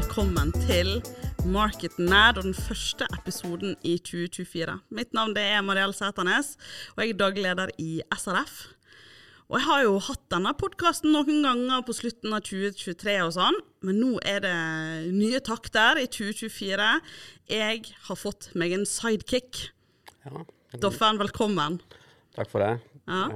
[0.00, 1.02] velkommen til
[1.52, 4.78] Market Nerd og den første episoden i 2024.
[4.96, 6.54] Mitt navn det er Mariell Sæternes,
[6.94, 8.54] og jeg er daglig leder i SRF.
[9.50, 13.60] Og jeg har jo hatt denne podkasten noen ganger på slutten av 2023 og sånn,
[13.84, 14.56] men nå er det
[15.18, 16.88] nye takter i 2024.
[17.52, 19.66] Jeg har fått meg en sidekick.
[20.24, 20.46] Ja,
[20.80, 21.82] Doffen, velkommen.
[22.38, 22.78] takk for det.
[23.04, 23.26] Ja.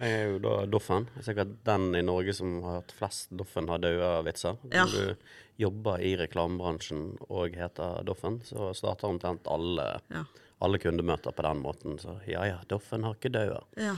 [0.00, 1.06] Jeg er jo da Doffen.
[1.14, 4.56] Jeg er sikkert den i Norge som har hatt flest Doffen har daua vitser.
[4.72, 4.84] Ja.
[4.84, 5.14] Når du
[5.62, 10.24] jobber i reklamebransjen og heter Doffen, så starter omtrent alle, Ja.
[10.60, 11.98] alle kundemøter på den måten.
[12.02, 13.62] Så ja ja, Doffen har ikke daua.
[13.78, 13.96] Ja.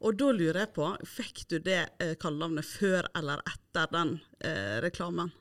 [0.00, 4.78] Og da lurer jeg på, fikk du det eh, kallenavnet før eller etter den eh,
[4.84, 5.32] reklamen?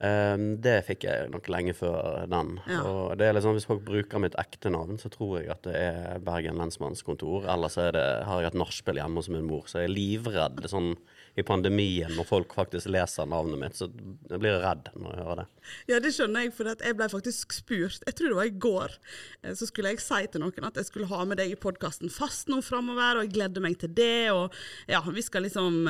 [0.00, 2.54] Um, det fikk jeg nok lenge før den.
[2.70, 2.80] Ja.
[2.88, 5.74] Og det er liksom, Hvis folk bruker mitt ekte navn, så tror jeg at det
[5.76, 7.44] er Bergen lensmannskontor.
[7.52, 10.64] Ellers er det, har jeg et nachspiel hjemme hos min mor, så jeg er livredd
[10.72, 10.94] sånn
[11.40, 13.76] i pandemien når folk faktisk leser navnet mitt.
[13.78, 13.88] Så
[14.30, 15.46] jeg blir redd når jeg hører det.
[15.90, 18.96] Ja, det skjønner jeg, for jeg ble faktisk spurt, jeg tror det var i går,
[19.42, 22.12] eh, så skulle jeg si til noen at jeg skulle ha med deg i podkasten
[22.12, 24.30] fast nå framover, og jeg gleder meg til det.
[24.34, 24.56] Og
[24.90, 25.80] ja, vi skal liksom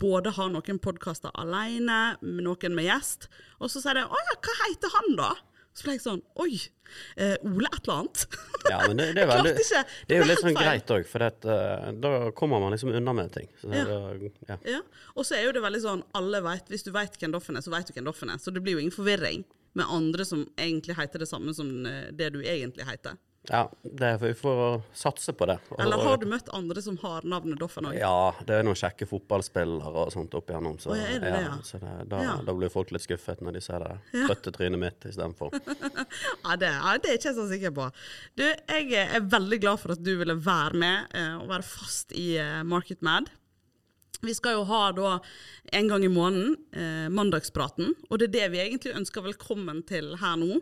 [0.00, 4.58] både ha noen podkaster alene, noen med gjest, og så sier de 'Å ja, hva
[4.64, 5.49] heter han, da?'
[5.80, 6.58] Så ble jeg sånn Oi,
[7.16, 8.24] eh, Ole et eller annet.
[8.68, 9.84] Ja, men det, det, er, veldig, ikke.
[10.10, 13.14] det er jo litt sånn greit òg, for det, uh, da kommer man liksom unna
[13.16, 13.48] med ting.
[13.62, 13.86] Så Ja.
[14.50, 14.58] ja.
[14.74, 14.82] Ja.
[15.14, 17.64] Og så er jo det veldig sånn, alle vet, hvis du vet hvem Doffen er,
[17.64, 18.42] så vet du hvem Doffen er.
[18.42, 19.46] Så det blir jo ingen forvirring
[19.78, 23.16] med andre som egentlig heter det samme som eh, det du egentlig heter.
[23.48, 25.58] Ja, det vi får satse på det.
[25.70, 27.96] Og- Eller har du møtt andre som har navnet Doffen òg?
[27.98, 30.76] Ja, det er noen kjekke fotballspillere og sånt opp igjennom.
[30.78, 31.56] Så, ja, det det, ja?
[31.64, 32.36] så det, da, Ja.
[32.44, 33.96] da blir folk litt skuffet når de ser det
[34.28, 35.50] trøtte trynet mitt istedenfor.
[36.44, 37.90] Ja, det, ja, det er ikke jeg så sikker på.
[38.36, 42.12] Du, jeg er veldig glad for at du ville være med eh, og være fast
[42.12, 43.30] i eh, Market Mad.
[44.22, 45.14] Vi skal jo ha da
[45.72, 50.12] en gang i måneden eh, mandagspraten, og det er det vi egentlig ønsker velkommen til
[50.20, 50.60] her nå.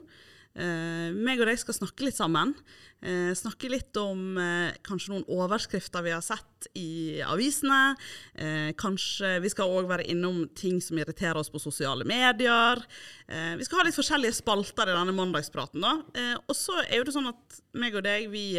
[0.59, 2.55] Eh, meg og deg skal snakke litt sammen.
[2.99, 7.95] Eh, snakke litt om eh, kanskje noen overskrifter vi har sett i avisene.
[8.35, 12.83] Eh, kanskje vi skal òg være innom ting som irriterer oss på sosiale medier.
[13.31, 15.85] Eh, vi skal ha litt forskjellige spalter i denne mandagspraten.
[15.85, 15.95] da.
[16.19, 18.59] Eh, og så er jo det sånn at meg og deg, vi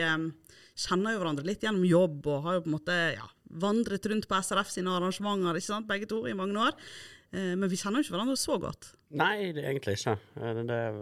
[0.80, 3.28] kjenner jo hverandre litt gjennom jobb og har jo på en måte ja,
[3.60, 6.78] vandret rundt på SRF sine arrangementer, ikke sant, begge to, i mange år.
[7.30, 8.88] Men vi kjenner jo ikke hverandre så godt.
[9.14, 10.16] Nei, det er egentlig ikke.
[10.66, 10.96] Det er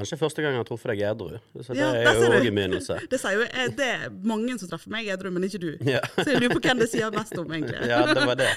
[0.00, 1.38] kanskje første gang jeg har truffet deg edru.
[1.60, 2.96] Så det Ja, er jo òg en begynnelse.
[3.12, 5.70] Det sier jo jeg, det er mange som treffer meg edru, men ikke du.
[5.88, 6.00] Ja.
[6.18, 7.80] Så jeg lurer på hvem det sier mest om, egentlig.
[7.92, 8.50] ja, det var det.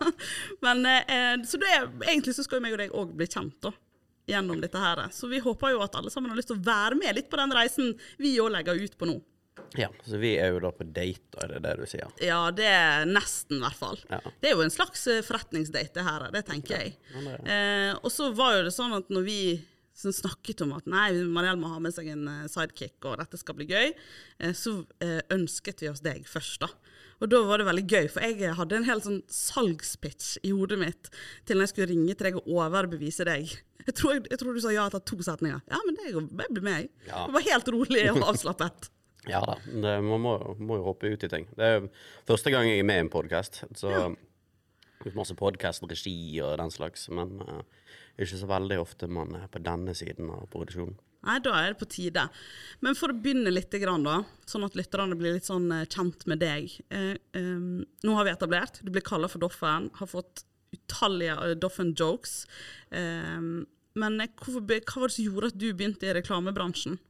[0.64, 1.72] Men, eh, så det,
[2.08, 3.72] egentlig så skal jo meg og deg òg bli kjent da,
[4.30, 5.04] gjennom dette her.
[5.14, 7.38] Så vi håper jo at alle sammen har lyst til å være med litt på
[7.40, 9.18] den reisen vi òg legger ut på nå.
[9.76, 12.10] Ja, Så vi er jo da på date, er det det du sier?
[12.22, 13.96] Ja, det er nesten, i hvert fall.
[14.12, 14.20] Ja.
[14.40, 16.92] Det er jo en slags eh, forretningsdate, det her, det tenker jeg.
[17.14, 19.38] Ja, det- Eh, og så var jo det sånn at når vi
[19.96, 23.40] sånn snakket om at nei, Mariell må ha med seg en eh, sidekick, og dette
[23.40, 26.70] skal bli gøy, eh, så eh, ønsket vi oss deg først, da.
[27.24, 30.76] Og da var det veldig gøy, for jeg hadde en hel sånn salgspitch i hodet
[30.82, 31.08] mitt
[31.48, 33.54] til når jeg skulle ringe til deg og overbevise deg.
[33.86, 35.62] Jeg tror, jeg, jeg tror du sa ja til to setninger.
[35.72, 36.92] Ja, men det, jeg blir med.
[37.06, 37.24] Ja.
[37.24, 38.90] Det var helt rolig og avslappet.
[39.26, 41.48] Ja da, det, man må, må jo hoppe ut i ting.
[41.56, 41.88] Det er
[42.28, 44.12] første gang jeg er med i en podkast, så
[45.14, 47.60] masse podkastregi og den slags, men eh,
[48.16, 50.96] ikke så veldig ofte man er på denne siden av produksjonen.
[51.26, 52.26] Nei, da er det på tide.
[52.84, 54.16] Men for å begynne litt, da,
[54.46, 56.70] sånn at lytterne blir litt sånn eh, kjent med deg.
[56.94, 60.44] Eh, em, nå har vi etablert, du blir kalla for Doffen, har fått
[60.76, 62.36] utallige eh, Doffen-jokes.
[62.94, 63.66] Em,
[63.98, 67.00] men hvorfor, hva var det som gjorde at du begynte i reklamebransjen?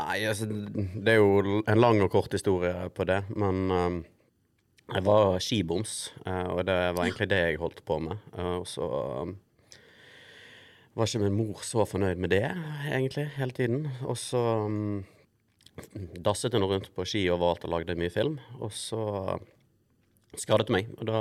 [0.00, 4.00] Nei, altså, det er jo en lang og kort historie på det, men eh,
[4.90, 5.94] jeg var skiboms,
[6.26, 8.24] og det var egentlig det jeg holdt på med.
[8.42, 8.88] Og så
[10.96, 12.44] var ikke min mor så fornøyd med det,
[12.90, 13.88] egentlig, hele tiden.
[14.02, 15.04] Og så um,
[16.18, 18.38] dasset hun rundt på ski overalt og lagde mye film.
[18.60, 19.38] Og så
[20.38, 21.20] skadet hun meg, og da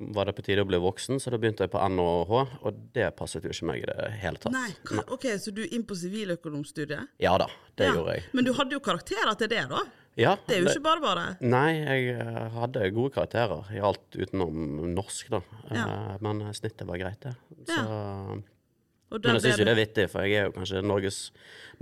[0.00, 2.32] var det på tide å bli voksen, så da begynte jeg på NHH,
[2.68, 4.52] og det passet jo ikke meg i det hele tatt.
[4.52, 4.70] Nei,
[5.08, 7.08] ok, Så du er inn på siviløkonomstudiet?
[7.22, 7.46] Ja da,
[7.76, 7.94] det Ja.
[7.94, 8.24] gjorde jeg.
[8.32, 9.84] Men du hadde jo karakterer til det, da?
[10.16, 11.24] Ja, Det er jo ikke bare bare.
[11.44, 15.40] Nei, jeg eh, hadde gode karakterer i alt utenom norsk, da.
[15.70, 16.18] Ja.
[16.20, 17.34] Men snittet var greit, det.
[17.68, 18.38] Så, ja.
[19.12, 21.30] men jeg syns jo det er vittig, for jeg er jo kanskje Norges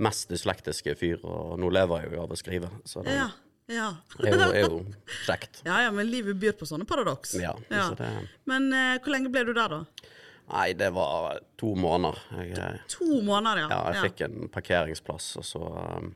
[0.03, 3.29] mest dyslektiske fyr, og nå lever jeg jo av å skrive, så det Ja,
[3.71, 3.87] ja.
[4.19, 4.81] er, jo, er jo
[5.25, 5.61] kjekt.
[5.65, 7.35] Ja, ja, men livet byr på sånne paradoks.
[7.41, 7.89] Ja, Ja.
[7.89, 8.11] Så det,
[8.49, 10.11] Men eh, hvor lenge ble du der, da?
[10.51, 12.19] nei, det var to måneder.
[12.45, 13.71] Jeg, to, To måneder, ja.
[13.71, 16.11] ja, jeg fikk en parkeringsplass, og så um,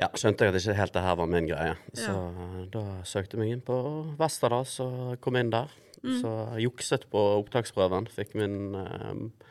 [0.00, 1.76] ja, skjønte jeg at ikke helt det her var min greie.
[1.96, 3.78] Så uh, da søkte jeg meg inn på
[4.20, 5.72] Westerdals og kom inn der.
[6.00, 8.06] Så jeg jukset på opptaksprøven.
[8.08, 9.50] Fikk min eh,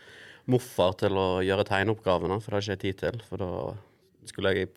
[0.49, 3.19] morfar til å gjøre tegneoppgavene, for det hadde ikke jeg tid til.
[3.29, 4.71] For da skulle jeg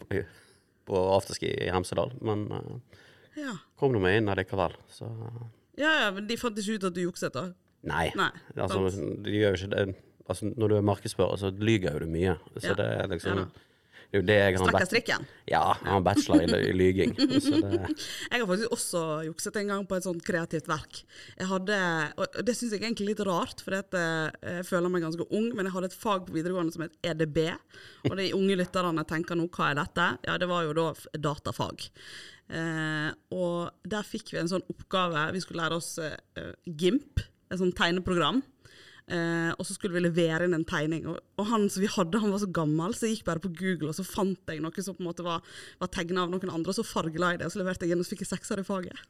[0.93, 2.13] på, afterski i Hemsedal.
[2.21, 3.03] Men uh,
[3.41, 3.57] Ja.
[3.81, 4.77] kom nå meg inn allikevel.
[4.93, 5.09] Så
[5.81, 7.49] ja, ja, men de fant ikke ut at du jukset, da?
[7.89, 8.11] nei.
[8.15, 8.29] Nei.
[8.61, 8.85] Altså,
[9.25, 9.95] de gjør jo ikke det.
[10.31, 12.37] Altså, når du er markedsfører, så lyger jo du mye.
[12.61, 12.75] Så Ja.
[12.79, 13.47] det er liksom Ja.
[14.13, 15.23] Det er jo det jeg har strikken.
[15.49, 17.15] Ja, jeg har en bachelor i, i lyging.
[18.33, 21.01] Jeg har faktisk også jukset en gang på et sånt kreativt verk.
[21.39, 21.79] Jeg hadde,
[22.21, 25.69] og det syns jeg egentlig er litt rart, for jeg føler meg ganske ung, men
[25.69, 27.41] jeg hadde et fag på videregående som het EDB.
[28.11, 30.09] Og de unge lytterne tenker nå hva er dette?
[30.29, 30.87] Ja, det var jo da
[31.31, 31.89] datafag.
[32.53, 35.31] Eh, og der fikk vi en sånn oppgave.
[35.33, 38.43] Vi skulle lære oss eh, GIMP, et sånt tegneprogram.
[39.11, 41.07] Eh, og så skulle vi levere inn en tegning.
[41.11, 43.51] Og, og han som vi hadde, han var så gammel, så jeg gikk bare på
[43.59, 45.43] Google og så fant jeg noe som på en måte var,
[45.83, 48.03] var tegna av noen andre, og så fargela jeg det, og så leverte jeg inn,
[48.03, 49.01] og så fikk jeg sekser i faget.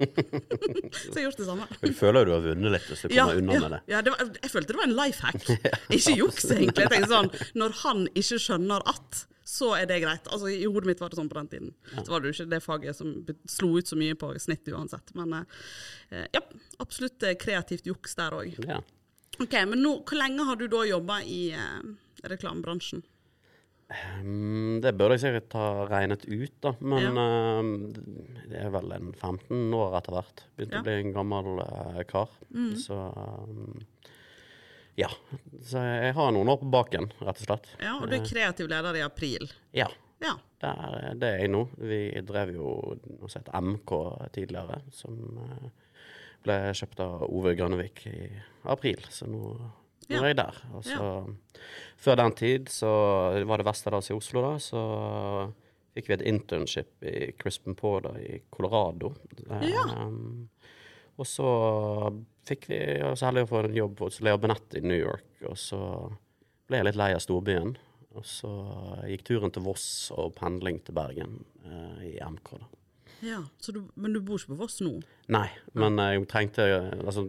[1.10, 1.68] så jeg gjorde det samme.
[1.82, 3.82] du føler jo du har vunnet litt hvis du kommer unna ja, med det.
[3.92, 5.52] ja det var, jeg følte det var en life hack.
[5.98, 6.86] Ikke juks, egentlig.
[6.86, 7.30] Jeg tenkte sånn,
[7.60, 9.22] Når han ikke skjønner at,
[9.52, 10.26] så er det greit.
[10.32, 11.70] Altså I hodet mitt var det sånn på den tiden.
[11.98, 13.12] Så var det jo ikke det faget som
[13.50, 15.12] slo ut så mye på snittet uansett.
[15.18, 16.42] Men eh, ja,
[16.80, 18.56] absolutt eh, kreativt juks der òg.
[18.64, 18.80] Ja.
[19.40, 21.80] Ok, men nå, Hvor lenge har du da jobba i eh,
[22.28, 23.02] reklamebransjen?
[24.22, 26.70] Mm, det burde jeg sikkert ha regnet ut, da.
[26.80, 27.72] Men eh,
[28.52, 30.44] det er vel en 15 år etter hvert.
[30.56, 30.80] Begynte Ja.
[30.80, 32.30] å bli en gammel uh, kar.
[32.80, 33.82] Så um,
[34.96, 35.08] ja.
[35.64, 37.68] Så jeg har noen år på baken, rett og slett.
[37.80, 39.48] Ja, Og du er kreativ leder i april.
[39.76, 39.88] Ja.
[40.22, 40.36] Ja.
[40.62, 41.64] Det er, det er jeg nå.
[41.82, 42.72] Vi drev jo
[43.18, 43.92] noe som het MK
[44.36, 45.70] tidligere, som eh,
[46.44, 48.16] ble kjøpt av Ove Grønnevik i
[48.72, 49.02] april.
[49.10, 49.70] Så nå, nå
[50.10, 50.20] Ja.
[50.22, 50.56] er jeg der.
[50.74, 51.06] Og så,
[52.02, 52.90] Før den tid så
[53.46, 54.56] var det Vesterdals i Oslo, da.
[54.58, 54.80] Så
[55.94, 59.12] fikk vi et internship i Crispin Porda i Colorado.
[59.62, 59.84] Ja.
[60.06, 60.48] Um,
[61.20, 61.46] og så
[62.48, 65.26] fikk vi var så heldig å få en jobb hos Lea Bennett i New York.
[65.46, 65.78] Og så
[66.66, 67.76] ble jeg litt lei av storbyen.
[68.16, 68.50] Og så
[69.08, 69.86] gikk turen til Voss
[70.16, 72.50] og pendling til Bergen uh, i MK.
[72.58, 72.66] da.
[73.22, 73.40] Ja.
[73.62, 74.96] Så du, men du bor ikke på Voss nå?
[75.32, 75.46] Nei,
[75.78, 76.66] men jeg trengte
[76.98, 77.28] altså,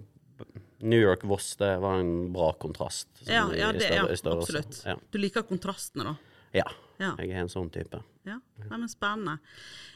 [0.84, 3.08] New York-Voss, det var en bra kontrast.
[3.28, 4.82] Ja, ja, det, større- ja i absolutt.
[4.90, 4.98] Ja.
[5.14, 6.40] Du liker kontrastene, da?
[6.60, 6.68] ja.
[7.02, 7.16] Ja.
[7.20, 7.98] Jeg er en sånn type.
[8.30, 8.36] Ja,
[8.70, 9.40] Nei, men spennende.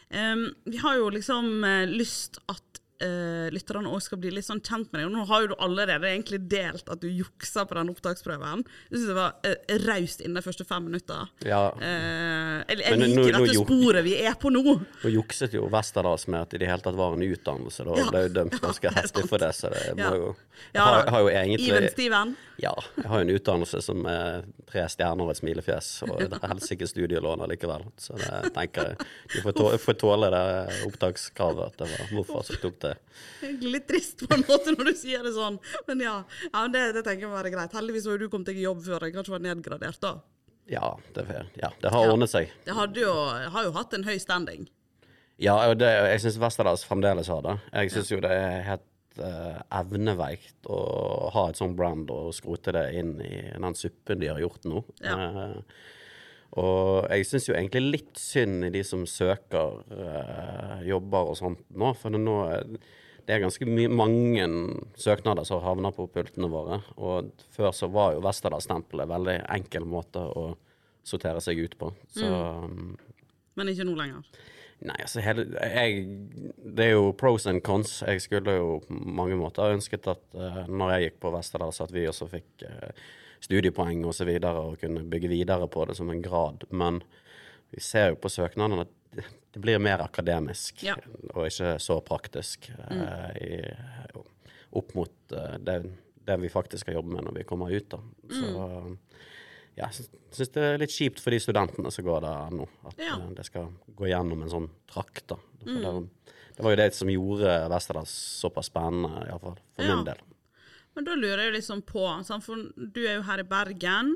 [0.10, 4.60] Um, vi har jo liksom uh, lyst at uh, lytterne også skal bli litt sånn
[4.66, 5.06] kjent med deg.
[5.06, 8.66] Og nå har jo du allerede egentlig delt at du juksa på den opptaksprøven.
[8.90, 11.30] Du syns det var uh, raust innen de første fem minutter.
[11.48, 12.37] Ja, Eh,
[12.84, 14.64] jeg jeg Men nå- liker nå dette sporet vi er på nå.
[15.04, 17.86] Nå jukset jo Westerdals med at det i det hele tatt var en utdannelse.
[17.88, 17.96] Da.
[17.98, 18.10] Ja.
[18.12, 20.12] Ble jo dømt ganske Ja, er heftig for det, så det må Ja.
[20.16, 20.28] jo
[20.58, 22.36] Jeg Ja har, har jo egentlig Even Steven.
[22.58, 26.40] Ja, jeg har jo en utdannelse som er tre stjerner og et smilefjes, og det
[26.42, 27.84] er helst ikke studielån allikevel.
[28.02, 28.98] Så det tenker jeg
[29.36, 30.44] Du får tåle, får tåle det
[30.88, 32.96] opptakskravet at det var morfar som tok det.
[33.62, 36.24] Litt trist på en måte når du sier det sånn, men ja.
[36.52, 37.74] ja men det, det tenker jeg må være greit.
[37.78, 40.16] Heldigvis har jo du kommet deg i jobb før jeg kanskje var nedgradert, da.
[40.72, 41.24] Ja, det,
[41.56, 42.12] ja, det har Ja.
[42.12, 42.52] ordnet seg.
[42.66, 43.14] Det jo,
[43.54, 44.68] har jo hatt en høy standing.
[45.38, 47.60] Ja, og det, jeg syns Westerdals fremdeles har det.
[47.74, 50.80] Jeg syns jo det er helt uh, evneveikt å
[51.36, 54.82] ha et sånt brand og skrote det inn i den suppen de har gjort nå.
[55.06, 55.18] Ja.
[55.18, 55.86] Eh,
[56.58, 61.62] og jeg syns jo egentlig litt synd i de som søker uh, jobber og sånt
[61.70, 62.66] nå, for nå er
[63.28, 64.46] det er ganske mange
[64.96, 66.80] søknader som havner på pultene våre.
[66.96, 70.54] Og før så var jo Westerdals-stempelet en veldig enkel måte å
[71.08, 71.92] sortere seg ut på.
[72.16, 72.94] Så mm.
[73.60, 74.24] Men ikke nå lenger.
[74.86, 76.04] Nei, altså hele, jeg,
[76.78, 77.98] Det er jo pros and cons.
[78.06, 81.92] Jeg skulle jo på mange måter ønsket at uh, når jeg gikk på Westerdals, at
[81.92, 83.08] vi også fikk uh,
[83.44, 84.12] studiepoeng osv.
[84.12, 86.64] Og, så videre, og kunne bygge videre på det som en grad.
[86.70, 87.02] Men
[87.72, 90.96] vi ser jo på søknadene at det, blir mer akademisk Ja.
[91.34, 93.58] og ikke så praktisk uh, i,
[94.78, 95.80] opp mot uh, det,
[96.28, 97.88] det vi faktisk skal jobbe med når vi kommer ut.
[97.90, 98.00] da.
[98.30, 98.52] Så
[99.78, 102.68] ja, jeg syns det er litt kjipt for de studentene som går der nå.
[102.90, 103.16] At Ja.
[103.22, 105.28] eh, det skal gå gjennom en sånn trakt.
[105.34, 105.38] da.
[105.66, 105.82] Mm.
[105.82, 109.96] det, det var jo det som gjorde Westerdals såpass spennende, iallfall for Ja.
[109.96, 110.22] min del.
[110.96, 114.16] Men da lurer jeg liksom på, sant, for du er jo her i Bergen,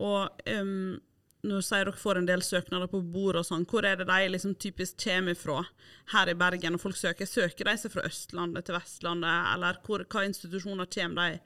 [0.00, 1.00] og um,
[1.42, 4.06] når du sier dere får en del søknader på bordet og sånn, hvor er det
[4.06, 5.64] de liksom typisk kommer fra
[6.12, 7.26] her i Bergen når folk søker?
[7.26, 11.40] Søker de seg fra Østlandet til Vestlandet, eller hvor, hva institusjoner kommer de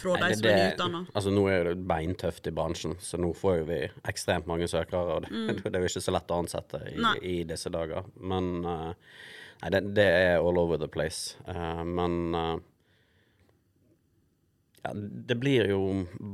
[0.00, 1.04] fra, de som som er nyutdanna?
[1.12, 5.20] altså Nå er det beintøft i bransjen, så nå får vi ekstremt mange søkere.
[5.20, 8.10] Og det, det er jo ikke så lett å ansette i, i disse dager.
[8.18, 8.90] Men uh,
[9.62, 11.38] nei, det, det er all over the place.
[11.46, 12.56] Uh, men eh,
[14.86, 15.82] ja, det blir jo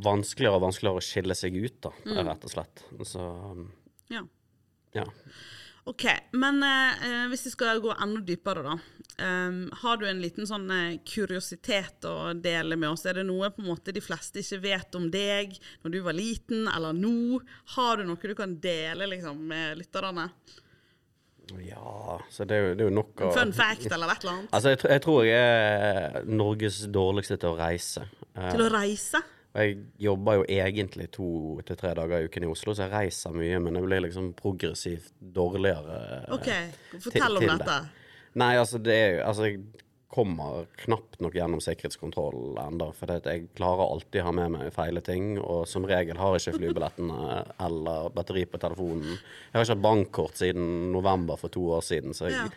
[0.05, 2.85] vanskeligere og vanskeligere å skille seg ut, da, rett og slett.
[3.09, 3.27] Så
[4.13, 4.23] Ja.
[4.97, 5.09] ja.
[5.85, 6.05] OK,
[6.39, 8.77] men eh, hvis vi skal gå enda dypere, da.
[9.19, 13.03] Em, har du en liten sånn eh, kuriositet å dele med oss?
[13.11, 16.15] Er det noe på en måte de fleste ikke vet om deg når du var
[16.15, 17.41] liten, eller nå?
[17.75, 20.29] Har du noe du kan dele liksom, med lytterne?
[21.67, 24.37] Ja, så det er jo, det er jo nok å Fun fact eller et eller
[24.37, 24.53] annet?
[24.55, 28.07] Altså, jeg, jeg tror jeg er Norges dårligste til å reise.
[28.35, 29.23] Til å reise?
[29.53, 33.35] jeg jobber jo egentlig to til tre dager i uken i Oslo, så jeg reiser
[33.37, 35.99] mye, men jeg blir liksom progressivt dårligere.
[36.23, 36.49] eh, OK,
[37.05, 37.79] fortell om til dette.
[38.41, 39.61] Nei, altså, det er jo Altså, jeg
[40.13, 44.73] kommer knapt nok gjennom sikkerhetskontroll ennå, for det jeg klarer alltid å ha med meg
[44.73, 49.17] feile ting, og som regel har jeg ikke flybillettene eller batteri på telefonen.
[49.17, 52.49] Jeg har ikke hatt bankkort siden november for to år siden, så jeg Ja.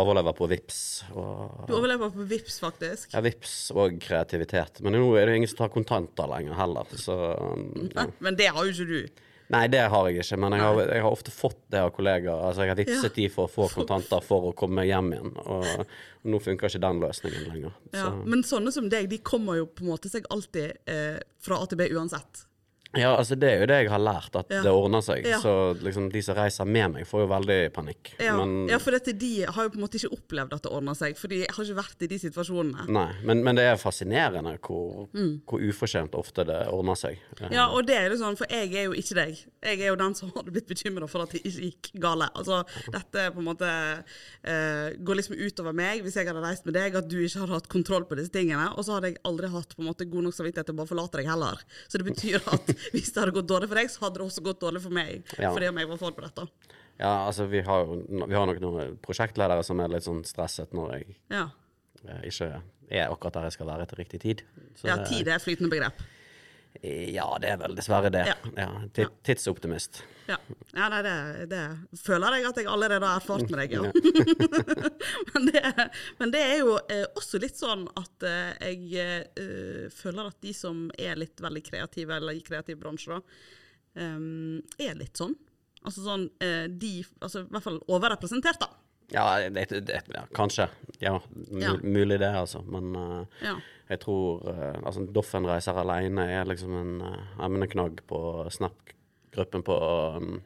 [0.00, 0.78] Overlever på VIPS
[1.14, 3.12] og Du overlever på Vips faktisk.
[3.14, 4.80] ja, VIPS og kreativitet.
[4.84, 8.06] Men nå er det ingen som tar kontanter lenger heller, så um, ja.
[8.24, 9.22] Men det har jo ikke du.
[9.52, 12.40] Nei, det har jeg ikke, men jeg har, jeg har ofte fått det av kollegaer.
[12.48, 13.10] Altså, jeg har vippset Ja.
[13.18, 15.84] de for å få kontanter for å komme hjem igjen, og
[16.32, 17.74] nå funker ikke den løsningen lenger.
[17.92, 18.06] Ja.
[18.06, 18.12] Så.
[18.24, 21.68] Men sånne som deg, de kommer jo på en måte seg alltid eh, fra A
[21.68, 22.46] til B uansett.
[22.96, 24.62] Ja, altså det er jo det jeg har lært, at Ja.
[24.62, 25.26] det ordner seg.
[25.26, 25.38] Ja.
[25.42, 28.12] Så liksom de som reiser med meg, får jo veldig panikk.
[28.22, 30.72] Ja, Men, ja for dette, de har jo på en måte ikke opplevd at det
[30.72, 32.86] ordner seg, for de har ikke vært i de situasjonene.
[32.88, 37.18] nei, men, men det er fascinerende hvor, hvor ufortjent ofte det ordner seg.
[37.40, 37.52] Mm.
[37.52, 39.44] Ja, og det er jo sånn, for jeg er jo ikke deg.
[39.64, 42.28] Jeg er jo den som hadde blitt bekymra for at det ikke gikk gale.
[42.34, 46.76] Altså, dette på en måte uh, går liksom utover meg hvis jeg hadde reist med
[46.76, 48.70] deg, at du ikke hadde hatt kontroll på disse tingene.
[48.76, 50.90] Og så hadde jeg aldri hatt på en måte god nok samvittighet til å bare
[50.90, 51.62] forlate deg heller.
[51.88, 54.44] Så det betyr at hvis det hadde gått dårlig for deg, så hadde det også
[54.44, 55.22] gått dårlig for meg.
[55.38, 55.50] Ja.
[55.54, 56.46] Fordi om jeg var forberedt, da.
[57.00, 60.70] Ja, altså vi har jo vi har nok noen prosjektledere som er litt sånn stresset
[60.76, 61.48] når jeg Ja.
[62.06, 62.50] eh, ikke
[62.90, 64.42] er akkurat der jeg skal være til riktig tid.
[64.78, 66.02] Så ja, tid er et flytende begrep.
[66.82, 68.24] Ja, det er vel dessverre det.
[68.28, 68.68] Ja.
[68.98, 69.06] Ja.
[69.24, 70.02] Tidsoptimist.
[70.26, 70.36] Ja,
[70.72, 71.14] ja nei, det,
[71.52, 71.62] det
[72.00, 73.82] føler jeg at jeg allerede har erfart med deg, ja.
[75.34, 75.62] men, det,
[76.20, 80.54] men det er jo eh, også litt sånn at eh, jeg eh, føler at de
[80.56, 83.40] som er litt veldig kreative, eller i kreativ bransje, da,
[84.00, 85.36] eh, er litt sånn.
[85.84, 86.90] Altså sånn De
[87.20, 88.70] altså, I hvert fall overrepresentert, da.
[89.12, 90.68] Ja, det, det, ja kanskje.
[91.00, 91.20] Ja,
[91.52, 91.74] Ja.
[91.82, 92.62] mulig det, altså.
[92.66, 93.54] Men uh, Ja.
[93.90, 99.76] jeg tror uh, altså, Doffen reiser alene er liksom en uh, emneknagg på Snap-gruppen på,
[100.16, 100.42] um,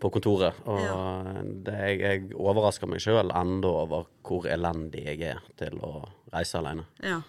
[0.00, 0.54] på kontoret.
[0.66, 1.42] Og Ja.
[1.44, 6.58] det, jeg, jeg overrasker meg sjøl enda over hvor elendig jeg er til å reise
[6.58, 6.86] alene.
[7.02, 7.20] ja.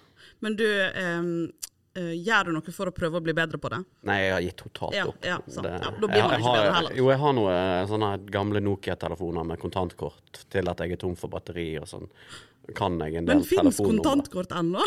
[0.42, 1.22] Men du eh,
[1.96, 3.80] eh, Gjør du noe for å prøve å bli bedre på det?
[4.08, 5.24] Nei, jeg har gitt totalt Ja, opp.
[5.26, 5.38] ja.
[5.46, 6.96] Det- Ja, da blir man ikke har- bedre heller.
[6.96, 11.28] Jo, jeg har noen sånne gamle Nokia-telefoner med kontantkort til at jeg er tom for
[11.30, 12.10] batteri og sånn.
[12.76, 14.82] Kan jeg en del Men fins kontantkort ennå?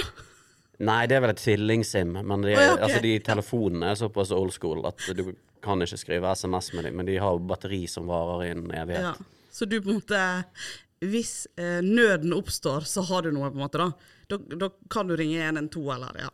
[0.80, 2.80] Nei, det er vel et tvilling-SIM, men de, oh, ja, ok.
[2.80, 6.96] altså, de telefonene er såpass old school at du kan ikke skrive SMS med dem,
[6.96, 9.16] men de har batteri som varer i en evighet.
[9.52, 10.44] Så du på en måte
[11.04, 13.90] Hvis eh, nøden oppstår, så har du noe, på en måte, da.
[14.28, 16.28] Da, da kan du ringe 112, eller ja.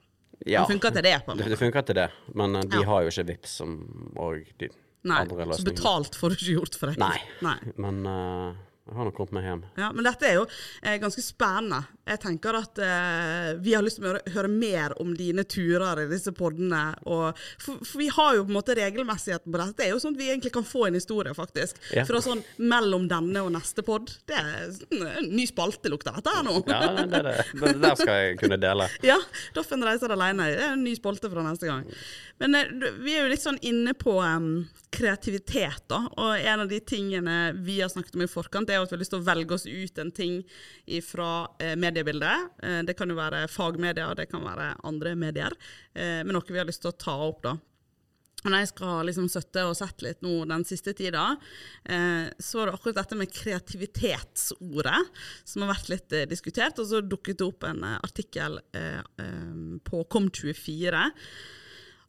[0.46, 0.62] Ja.
[0.64, 1.50] Det funker til det, på en måte.
[1.52, 2.86] det funker til det, men uh, de Ja.
[2.88, 3.74] har jo ikke VIPs som
[4.16, 4.68] og de
[5.02, 6.98] Nei, andre så betalt får du ikke gjort for deg.
[7.00, 7.18] Nei.
[7.40, 7.58] Nei.
[7.80, 8.54] Men eh,
[8.90, 9.60] jeg har nok kommet meg hjem.
[9.78, 10.46] Ja, men dette er jo
[10.82, 11.78] eh, ganske spennende.
[12.10, 16.02] Jeg tenker at eh, vi har lyst til å høre, høre mer om dine turer
[16.02, 16.80] i disse podene.
[17.06, 19.76] Og, for, for vi har jo på en måte regelmessigheten på dette.
[19.78, 21.78] Det er jo sånn at vi egentlig kan få en historie, faktisk.
[21.94, 22.02] Ja.
[22.08, 24.10] Fra sånn mellom denne og neste pod.
[24.26, 26.56] Det er sånn, en ny spalte lukter dette her nå.
[26.66, 28.90] Ja, det, det, det, der skal jeg kunne dele.
[29.06, 29.20] Ja,
[29.54, 30.50] Doffen reiser alene.
[30.50, 31.86] Det er en ny spalte fra neste gang.
[32.42, 36.02] Men eh, vi er jo litt sånn inne på um, kreativitet, da.
[36.18, 38.98] Og en av de tingene vi har snakket om i forkant, er jo at vi
[38.98, 40.40] har lyst til å velge oss ut en ting
[41.06, 41.30] fra
[41.62, 42.52] eh, mediebildet.
[42.64, 45.56] Eh, det kan jo være fagmedia, det kan være andre medier.
[45.94, 47.56] Eh, men noe vi har lyst til å ta opp, da.
[48.40, 51.34] Når jeg skal liksom søtte og sett litt nå den siste tida,
[51.84, 55.00] eh, så er det akkurat dette med kreativitetsordet
[55.44, 56.80] som har vært litt eh, diskutert.
[56.80, 58.60] Og så dukket det opp en eh, artikkel
[59.84, 61.04] på Kom24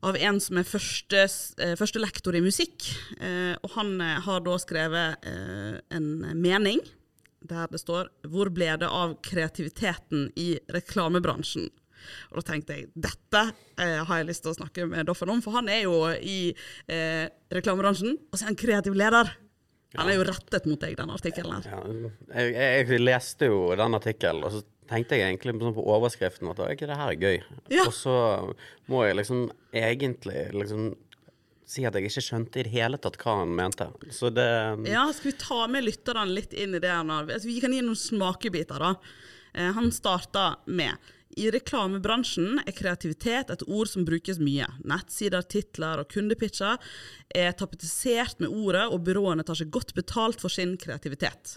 [0.07, 1.25] av en som er første,
[1.61, 2.87] eh, første lektor i musikk.
[3.19, 6.09] Eh, og han eh, har da skrevet eh, en
[6.41, 6.81] mening
[7.41, 11.71] der det står 'Hvor ble det av kreativiteten i reklamebransjen?'
[12.31, 13.41] Og da tenkte jeg dette
[13.77, 16.53] eh, har jeg lyst til å snakke med Doffen om, for han er jo i
[16.87, 19.29] eh, reklamebransjen, og så er han kreativ leder.
[19.99, 21.67] Han er jo rettet mot deg, denne artikkelen her.
[21.67, 26.51] Ja, jeg, jeg leste jo den artikkelen, og så tenkte jeg egentlig på, sånn overskriften
[26.51, 27.39] at er ikke det her er gøy?
[27.73, 27.87] Ja.
[27.87, 28.17] Og så
[28.91, 30.91] må jeg liksom egentlig liksom
[31.71, 33.87] si at jeg ikke skjønte i det hele tatt hva han mente.
[34.11, 34.49] Så det
[34.89, 36.91] Ja, skal vi ta med lytterne litt inn i det?
[36.91, 38.95] Altså, vi kan gi noen smakebiter, da.
[39.53, 40.95] Eh, han starta med
[41.39, 44.67] I reklamebransjen er kreativitet et ord som brukes mye.
[44.83, 46.75] Nettsider, titler og kundepitcher
[47.31, 51.55] er tapetisert med ordet, og byråene tar seg godt betalt for sin kreativitet.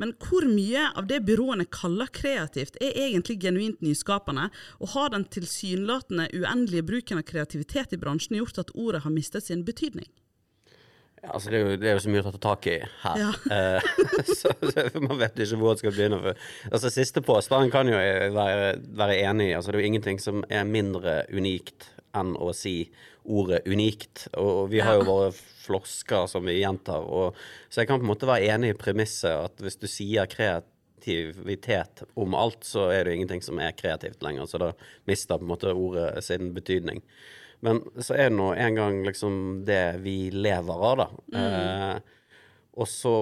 [0.00, 4.50] Men hvor mye av det byråene kaller kreativt, er egentlig genuint nyskapende,
[4.80, 9.48] og har den tilsynelatende uendelige bruken av kreativitet i bransjen gjort at ordet har mistet
[9.48, 10.08] sin betydning?
[11.22, 13.22] Ja, altså det, er jo, det er jo så mye å ta tak i her.
[13.24, 13.32] Ja.
[13.56, 16.20] Eh, så, så man vet ikke hvor man skal begynne.
[16.22, 16.46] For.
[16.70, 19.54] Altså, siste påstand kan jo være, være enig i.
[19.56, 22.88] Altså, det er jo ingenting som er mindre unikt enn å si
[23.24, 24.26] ordet unikt.
[24.38, 27.06] Og, vi har jo våre flosker som vi gjentar.
[27.06, 30.28] Og, så jeg kan på en måte være enig i premisset at hvis du sier
[30.30, 34.46] kreativitet om alt, så er det jo ingenting som er kreativt lenger.
[34.50, 34.72] Så da
[35.10, 37.02] mister på en måte ordet sin betydning.
[37.64, 41.08] Men så er det nå en gang liksom det vi lever av, da.
[41.40, 42.15] Eh,
[42.76, 43.12] og så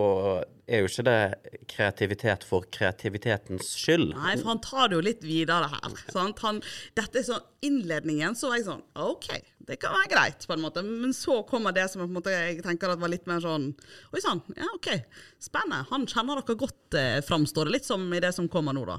[0.66, 4.08] er jo ikke det kreativitet for kreativitetens skyld.
[4.16, 5.98] Nei, for han tar det jo litt videre her.
[6.40, 6.58] Han,
[6.98, 9.28] dette er sånn innledningen, så var jeg sånn OK,
[9.68, 10.82] det kan være greit, på en måte.
[10.82, 13.70] Men så kommer det som jeg, måte, jeg tenker var litt mer sånn
[14.10, 14.90] Oi sann, ja OK,
[15.46, 15.84] spennende.
[15.92, 18.98] Han kjenner dere godt, eh, framstår det litt som i det som kommer nå, da.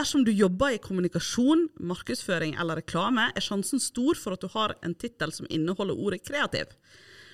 [0.00, 4.74] Dersom du jobber i kommunikasjon, markedsføring eller reklame, er sjansen stor for at du har
[4.82, 6.74] en tittel som inneholder ordet kreativ.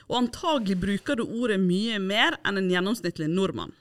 [0.09, 3.75] Og antagelig bruker du ordet mye mer enn en gjennomsnittlig nordmann.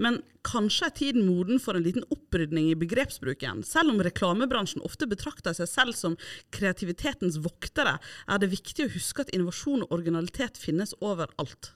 [0.00, 3.60] Men kanskje er tiden moden for en liten opprydning i begrepsbruken.
[3.66, 6.16] Selv om reklamebransjen ofte betrakter seg selv som
[6.54, 11.72] kreativitetens voktere, er det viktig å huske at innovasjon og originalitet finnes overalt.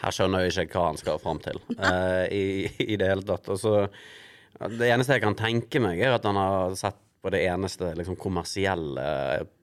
[0.00, 3.50] Her skjønner jeg ikke hva han skal fram til uh, i, i det hele tatt.
[3.52, 3.90] Altså,
[4.78, 8.16] det eneste jeg kan tenke meg, er at han har sett på det eneste liksom,
[8.16, 9.06] kommersielle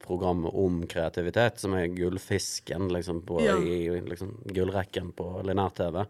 [0.03, 3.57] programmet om kreativitet, som er Gullfisken liksom, på, Ja.
[3.57, 6.03] i liksom, gullrekken på linær-TV.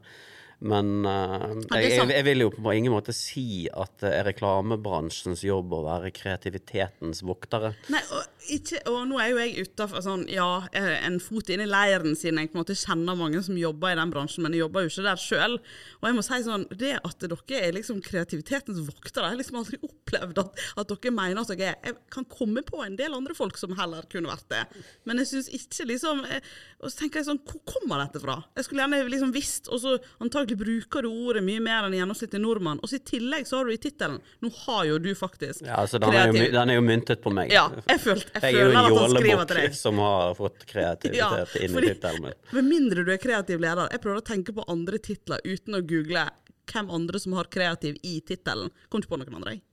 [0.59, 5.43] Men uh, jeg, jeg, jeg vil jo på ingen måte si at det er reklamebransjens
[5.45, 7.75] jobb å være kreativitetens voktere.
[7.93, 8.25] Nei, og,
[8.55, 12.15] ikke, og nå er jo jeg utafor sånn, ja, eh, en fot inn i leiren,
[12.17, 14.85] siden jeg på en måte kjenner mange som jobber i den bransjen, men jeg jobber
[14.85, 15.57] jo ikke der sjøl.
[15.99, 19.59] Og jeg må si sånn, det at dere er liksom kreativitetens voktere, jeg har liksom
[19.61, 23.15] aldri opplevd at, at dere mener at dere er Jeg kan komme på en del
[23.15, 24.63] andre folk som heller kunne vært det,
[25.07, 26.41] men jeg syns ikke liksom eh,
[26.81, 28.37] Og så tenker jeg sånn, hvor kommer dette fra?
[28.57, 32.41] Jeg skulle gjerne liksom visst, og så antagelig bruker du ordet mye mer enn gjennomsnittlig
[32.43, 35.65] nordmann, og så i tillegg så har du i tittelen Nå har jo du faktisk
[35.65, 37.51] Ja, altså, den, er jo, den er jo myntet på meg.
[37.53, 41.77] Ja, jeg, følte, jeg, Jeg er jo en jålebukk som har fått kreativitet Ja, inn
[41.77, 42.37] i tittelen min.
[42.57, 43.87] Med mindre du er kreativ leder.
[43.93, 46.27] Jeg prøver å tenke på andre titler uten å google
[46.67, 48.69] hvem andre som har kreativ i tittelen.
[48.91, 49.57] Kom ikke på noen andre.
[49.57, 49.63] jeg.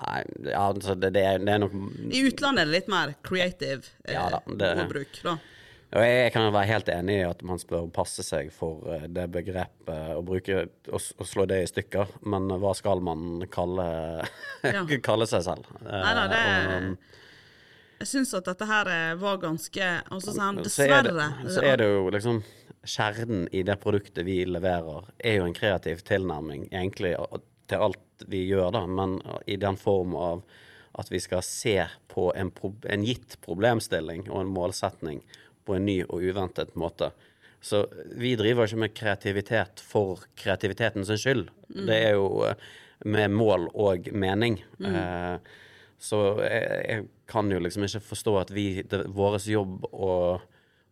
[0.00, 1.74] Nei, ja, altså, det, det, er, det er nok
[2.08, 5.18] I utlandet er det litt mer creative eh, Ja da, det- ordbruk.
[5.26, 5.34] da.
[5.90, 9.24] Og jeg kan være helt enig i at man bør passe seg for eh, det
[9.34, 10.60] begrepet å bruke
[10.94, 13.88] og, slå det i stykker, men hva skal man kalle,
[15.08, 15.66] kalle seg selv?
[15.82, 16.44] Eh, Nei da, det
[16.76, 17.16] og-
[18.00, 18.88] Jeg syns at dette her
[19.20, 21.52] var ganske Og så sa han så er, det, dessverre.
[21.52, 22.42] så er det jo liksom
[22.80, 27.12] Kjernen i det produktet vi leverer, er jo en kreativ tilnærming egentlig
[27.68, 30.40] til alt vi gjør, da, men i den form av
[30.98, 31.76] at vi skal se
[32.08, 35.20] på en, pro en gitt problemstilling og en målsetning
[35.68, 37.12] på en ny og uventet måte.
[37.60, 37.84] Så
[38.16, 41.50] vi driver ikke med kreativitet for kreativitetens skyld.
[41.68, 42.70] Det er jo eh,
[43.04, 44.58] med mål og mening.
[44.80, 45.36] Eh,
[46.00, 50.14] så jeg, jeg kan jo liksom ikke forstå at vi, det vår jobb å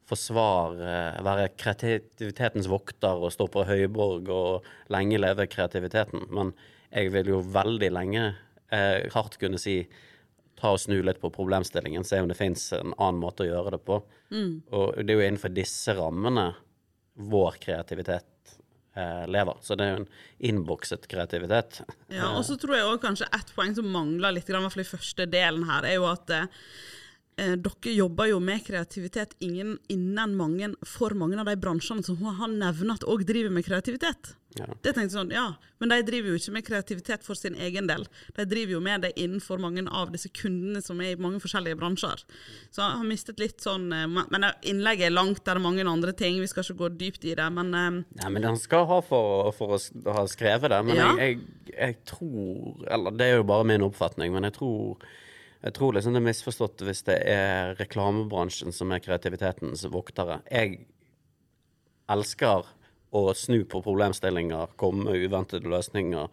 [0.09, 0.93] forsvare,
[1.25, 6.29] være kreativitetens vokter og stå på høyborg og lenge leve kreativiteten.
[6.33, 6.55] Men
[6.89, 8.23] jeg vil jo veldig lenge
[8.73, 9.83] eh, hardt kunne si
[10.59, 13.77] ta og snu litt på problemstillingen, se om det fins en annen måte å gjøre
[13.77, 14.01] det på.
[14.75, 16.49] Og det er jo innenfor disse rammene
[17.15, 18.57] vår kreativitet
[19.31, 19.63] lever.
[19.63, 20.11] Så det er jo en
[20.51, 21.81] innbokset kreativitet.
[22.13, 24.85] Ja, og så tror jeg også kanskje ett poeng som mangler litt, i hvert fall
[24.85, 26.33] i første delen her, er jo at
[27.39, 32.05] eh, eh, dere jobber jo med kreativitet ingen, innen mange, for mange av de bransjene
[32.05, 34.35] som han nevner at òg driver med kreativitet.
[34.57, 34.65] Ja.
[34.83, 38.07] Det tenkte sånn, ja, Men de driver jo ikke med kreativitet for sin egen del.
[38.35, 41.79] De driver jo med det innenfor mange av disse kundene som er i mange forskjellige
[41.79, 42.25] bransjer.
[42.75, 46.13] Så jeg har mistet litt sånn eh, Men innlegget er langt, det er mange andre
[46.17, 46.41] ting.
[46.43, 49.53] Vi skal ikke gå dypt i det, men eh, Nei, men han skal ha for,
[49.55, 50.83] for å ha skrevet det.
[50.89, 51.13] Men Ja.
[51.21, 54.97] jeg, jeg, jeg tror Eller det er jo bare min oppfatning, men jeg tror
[55.65, 60.39] jeg tror liksom det er misforstått hvis det er reklamebransjen som er kreativitetens voktere.
[60.53, 60.85] Jeg
[62.09, 62.69] elsker
[63.11, 66.29] å snu på problemstillinger, komme med uventede løsninger,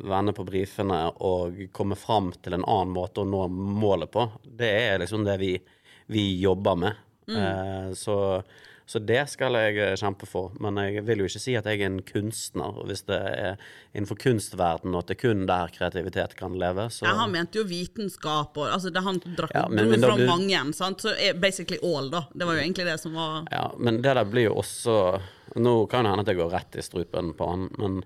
[0.00, 4.28] vende på brifene og komme fram til en annen måte å nå målet på.
[4.44, 5.52] Det er liksom det vi,
[6.06, 7.02] vi jobber med.
[7.28, 8.16] Eh, så
[8.86, 10.52] Så det skal jeg eh, kjempe for.
[10.60, 12.82] Men jeg vil jo ikke si at jeg er en kunstner.
[12.84, 13.54] Hvis det er
[13.94, 17.56] innenfor kunstverdenen og at det er kun der kreativitet kan leve, så Ja, han mente
[17.62, 21.00] jo vitenskap og altså det Han drakk Ja, men- men fra blir- mange, sant?
[21.00, 22.26] så basically all, da.
[22.34, 25.20] Det var jo egentlig det som var Ja, men det der blir jo også
[25.56, 28.02] Nå kan det hende at jeg går rett i strupen på han, men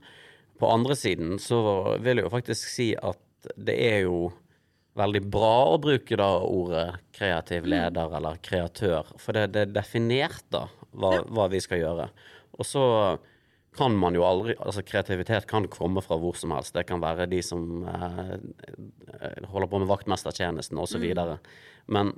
[0.60, 3.18] på andre siden så vil jeg jo faktisk si at
[3.56, 4.32] det er jo
[4.98, 10.46] veldig bra å bruke da ordet kreativ leder eller kreatør, for det, det er definert
[10.54, 12.08] da hva, hva vi skal gjøre.
[12.58, 12.84] Og så
[13.78, 16.74] kan man jo aldri Altså kreativitet kan komme fra hvor som helst.
[16.74, 18.34] Det kan være de som eh,
[19.20, 21.00] eh, holder på med vaktmestertjenesten osv.
[21.02, 21.38] videre
[21.86, 22.12] Men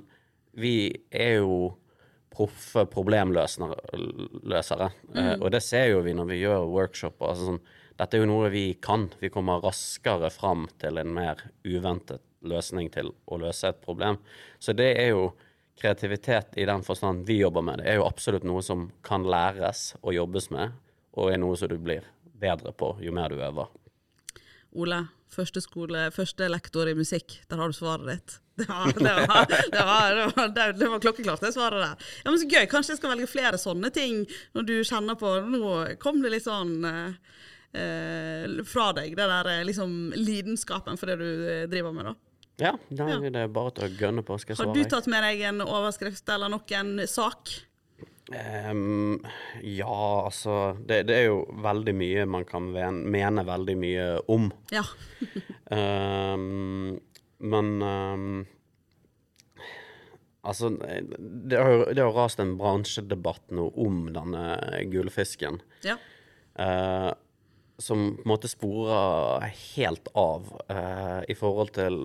[0.57, 1.75] vi er jo
[2.31, 4.89] proffe problemløsere.
[5.15, 7.33] Eh, og det ser jo vi når vi gjør workshoper.
[7.33, 7.61] Altså sånn,
[7.99, 9.09] dette er jo noe vi kan.
[9.21, 14.19] Vi kommer raskere fram til en mer uventet løsning til å løse et problem.
[14.59, 15.31] Så det er jo
[15.81, 17.81] kreativitet i den forstand vi jobber med.
[17.81, 20.75] Det er jo absolutt noe som kan læres og jobbes med,
[21.17, 22.05] og er noe som du blir
[22.41, 23.71] bedre på jo mer du øver.
[24.71, 25.01] Ole,
[25.31, 27.41] første skole, første lektor i musikk.
[27.49, 28.37] Der har du svaret ditt.
[28.61, 32.09] Det var, det var, det var, det var, klokkeklart, det svaret der.
[32.23, 32.67] Ja, men Så gøy.
[32.69, 34.19] Kanskje jeg skal velge flere sånne ting
[34.53, 35.71] når du kjenner på Nå
[36.03, 37.15] kom det litt sånn eh,
[37.73, 42.30] eh, fra deg, det der eh, liksom lidenskapen for det du eh, driver med, da.
[42.61, 44.37] Ja, da er det bare til å gønne på.
[44.41, 47.53] Skal jeg Har du tatt med deg en overskrift eller noen sak?
[48.31, 49.17] Um,
[49.65, 54.47] ja, altså det, det er jo veldig mye man kan mene veldig mye om.
[54.71, 54.85] Ja.
[55.73, 56.97] um,
[57.41, 58.33] men um,
[60.41, 64.45] Altså, det har det har rast en bransjedebatt nå om denne
[64.89, 65.61] gullfisken.
[65.85, 65.99] ja.
[66.57, 67.11] Uh,
[67.81, 71.95] som på en måte sporer helt av uh, i forhold til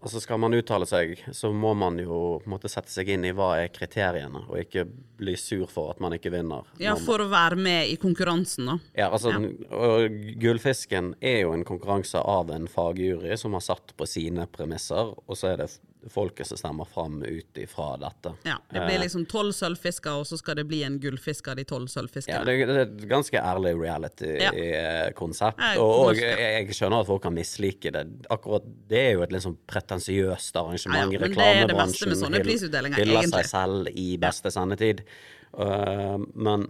[0.00, 3.26] Altså Skal man uttale seg, så må man jo på en måte sette seg inn
[3.28, 4.86] i hva er kriteriene, og ikke
[5.20, 6.68] bli sur for at man ikke vinner.
[6.80, 8.78] ja, for å være med i konkurransen, da.
[8.96, 10.08] ja, altså, ja.
[10.40, 15.36] Gullfisken er jo en konkurranse av en fagjury som har satt på sine premisser, og
[15.36, 15.70] så er det
[16.08, 18.32] folket som stemmer fram ut ifra dette.
[18.48, 21.88] Ja, Det blir liksom tolv sølvfisker, og så skal det bli en gullfisker de tolv
[21.88, 22.44] Ja, sølvfiskene.
[22.46, 25.60] det, det er et ganske ærlig reality-konsept.
[25.60, 25.80] Ja.
[25.82, 28.04] og og jeg, jeg skjønner at folk kan mislike det.
[28.32, 31.12] Akkurat Det er jo et litt sånn pretensiøst arrangement.
[31.12, 33.28] Ja, ja, Reklamebransjen hyller egentlig.
[33.32, 35.04] seg selv i beste sendetid.
[35.52, 36.68] Uh, men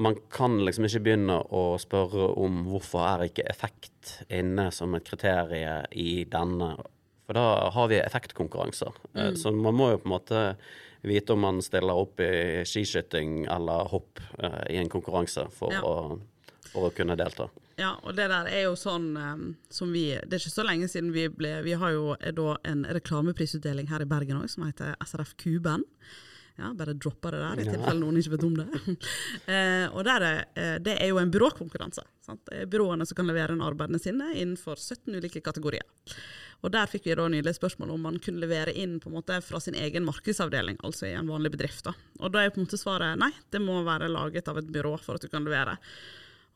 [0.00, 5.04] man kan liksom ikke begynne å spørre om hvorfor er ikke effekt inne som et
[5.04, 6.76] kriterium i denne.
[7.30, 8.92] For da har vi effektkonkurranser.
[9.14, 9.26] Mm.
[9.26, 10.38] Eh, Så man må jo på en måte
[11.06, 15.80] vite om man stiller opp i skiskyting eller hopp eh, i en konkurranse for, Ja.
[15.86, 16.18] å,
[16.72, 17.46] for å kunne delta.
[17.78, 20.88] Ja, og det der er jo sånn um, som vi Det er ikke så lenge
[20.90, 24.66] siden vi ble Vi har jo eh, da en reklameprisutdeling her i Bergen òg, som
[24.66, 25.86] heter SRF Kuben.
[26.58, 28.66] Ja, bare droppa det der, i tilfelle noen ikke vet om det.
[29.54, 32.04] eh, og er, eh, Det er jo en byråkonkurranse.
[32.26, 32.52] Sant?
[32.72, 35.86] Byråene som kan levere inn arbeidene sine innenfor 17 ulike kategorier.
[36.60, 39.38] Og Der fikk vi da nylig spørsmål om man kunne levere inn på en måte
[39.44, 41.84] fra sin egen markedsavdeling, altså i en vanlig bedrift.
[41.88, 41.94] da.
[42.20, 44.98] Og da er på en måte svaret nei, det må være laget av et byrå
[45.00, 45.78] for at du kan levere.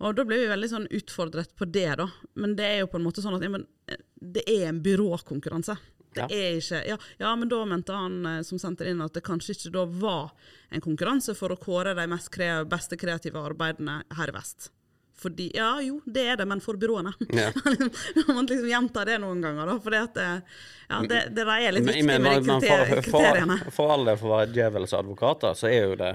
[0.02, 2.08] Og da ble vi veldig sånn utfordret på det, da.
[2.34, 5.76] Men det er jo på en måte sånn at eh, det er en byråkonkurranse.
[6.14, 6.28] Det Ja.
[6.30, 9.56] er ikke ja, ja, men da mente han eh, som sendte inn at det kanskje
[9.56, 10.30] ikke da var
[10.70, 14.70] en konkurranse for å kåre de mest kre beste kreative arbeidene her i vest.
[15.24, 17.12] Fordi, ja jo, det er det, men for byråene.
[17.32, 17.52] Ja.
[18.26, 19.76] Man må liksom gjenta det noen ganger, da.
[19.80, 20.00] For det,
[20.90, 23.58] ja, det, det der er litt Men- viktig men- med de kriteriene.
[23.62, 26.12] For, for for alle for å være djevelens advokater, så er jo det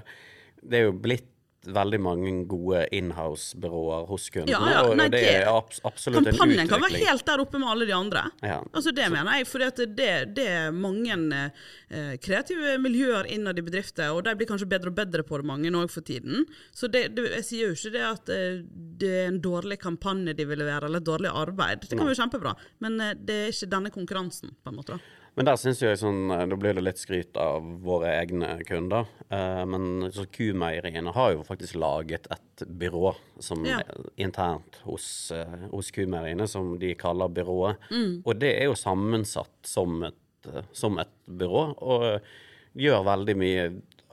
[0.61, 1.29] Det er jo blitt
[1.67, 4.53] veldig mange gode inhouse-byråer hos kundene.
[4.55, 6.39] Ja, ja, nei, det det- er abs absolutt en utvikling.
[6.39, 8.23] Kampanjen kan være helt der oppe med alle de andre.
[8.41, 8.61] Ja.
[8.73, 11.51] Altså Det mener jeg, for det, det er mange
[11.89, 15.45] eh, kreative miljøer innad i bedrifter, og de blir kanskje bedre og bedre på det,
[15.45, 16.45] mange òg for tiden.
[16.73, 18.61] Så det, det, jeg sier jo ikke det at eh,
[18.99, 21.81] det er en dårlig kampanje de vil levere, eller et dårlig arbeid.
[21.89, 24.95] Det kan være kjempebra, men eh, det er ikke denne konkurransen, på en måte.
[24.97, 25.18] da.
[25.37, 29.05] Men der syns jeg sånn eh, Da blir det litt skryt av våre egne kunder.
[29.29, 33.79] Eh, men så Kumeieriene har jo faktisk laget et byrå som Ja.
[33.79, 37.77] er internt hos, uh, hos Kumeieriene, som de kaller byrået.
[37.91, 38.21] Mm.
[38.25, 40.13] Og det er jo sammensatt som et,
[40.53, 42.19] eh, som et byrå, og eh,
[42.75, 43.69] gjør veldig mye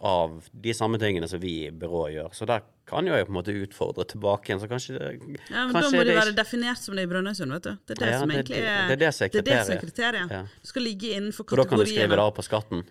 [0.06, 2.34] av de samme tingene som vi i byrået gjør.
[2.38, 4.60] Så der kan jo jeg på en måte utfordre tilbake igjen.
[4.62, 7.52] Så kanskje, det- Ja, men Da må det ikke- være definert som det i Brønnøysund,
[7.52, 7.76] vet du.
[7.86, 9.80] Det er det Ja, som det- egentlig er det er det er det er det
[9.82, 10.30] kriteriet.
[10.30, 10.42] Ja.
[10.42, 11.58] Du skal ligge innenfor kategorien.
[11.58, 12.84] Og da kan du skrive det av på skatten.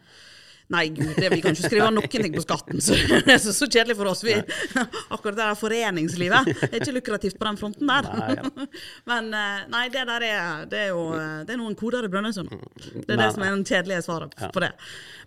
[0.67, 2.81] Nei, gud, det, vi kan ikke skrive noen ting på skatten.
[2.81, 2.95] Så
[3.27, 4.23] det er så, så kjedelig for oss.
[4.25, 4.33] Vi,
[5.13, 8.09] akkurat det der foreningslivet er ikke lukrativt på den fronten der.
[8.09, 8.65] Nei, ja.
[9.11, 12.11] Men eh, nei, det der er, det er jo eh, det er noen koder i
[12.11, 12.49] Brønnøysund.
[12.49, 14.71] Det er Nei, det som er den kjedelige svaret på det.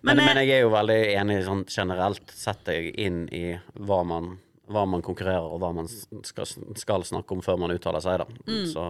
[0.01, 2.35] Men, Men, men, eh, jeg er jo veldig enig sånn generelt.
[2.35, 3.45] Sett deg inn i
[3.79, 4.33] hva man,
[4.67, 8.43] hva man konkurrerer og hva man skal, skal snakke om før man uttaler seg, da.
[8.49, 8.67] Mm.
[8.73, 8.83] Så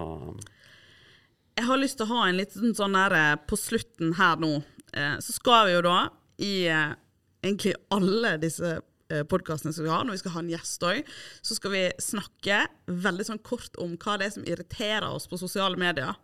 [1.60, 4.62] jeg har lyst til å ha en liten sånn der på slutten her nå.
[4.94, 5.98] Eh, så skal vi jo da
[6.40, 6.94] i eh,
[7.44, 11.12] egentlig alle disse eh, podkastene som vi har, når vi skal ha en gjest òg,
[11.42, 12.64] så skal vi snakke
[13.08, 16.18] veldig sånn kort om hva det er som irriterer oss på sosiale medier.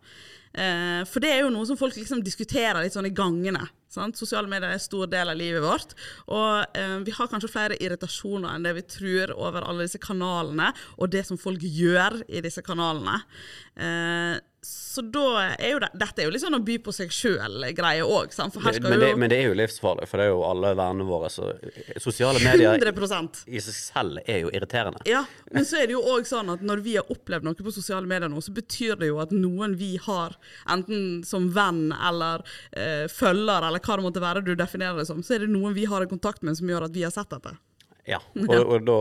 [0.56, 3.66] Eh, for det er jo noe som folk liksom diskuterer litt sånn i gangene.
[3.92, 4.16] Sant?
[4.18, 5.92] Sosiale medier er en stor del av livet vårt.
[6.32, 10.72] Og eh, vi har kanskje flere irritasjoner enn det vi tror over alle disse kanalene,
[10.96, 13.20] og det som folk gjør i disse kanalene.
[13.76, 14.36] Eh,
[14.96, 15.24] så da
[15.58, 18.32] er jo det, dette er jo litt sånn å by på seg sjøl-greie òg.
[18.36, 21.50] Men, det, men det er jo livsfarlig, for det er jo alle vennene våre så
[22.00, 25.02] Sosiale medier 100 i seg selv er jo irriterende.
[25.08, 27.74] Ja, men så er det jo òg sånn at når vi har opplevd noe på
[27.74, 30.36] sosiale medier nå, så betyr det jo at noen vi har,
[30.72, 35.22] enten som venn eller eh, følger, eller hva det måtte være du definerer det som,
[35.24, 37.32] så er det noen vi har en kontakt med som gjør at vi har sett
[37.32, 37.56] dette.
[38.12, 38.96] Ja, og, og da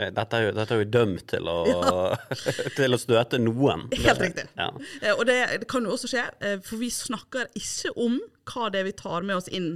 [0.00, 1.56] eh, dette er, jo, dette er jo dømt til å,
[2.78, 3.86] til å støte noen.
[3.92, 4.46] Helt riktig.
[4.56, 4.70] Ja.
[5.02, 8.16] Eh, og det, det kan jo også skje, eh, for vi snakker ikke om
[8.48, 9.74] hva det er vi tar med oss inn